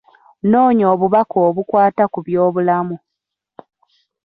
[0.43, 2.95] Noonya obubaka obukwata ku by'obulamu.